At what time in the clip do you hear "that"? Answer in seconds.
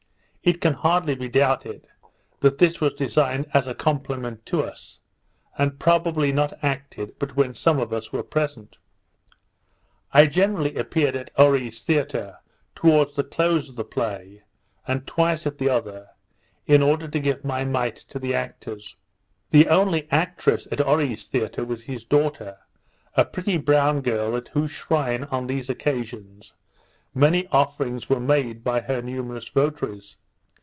2.39-2.57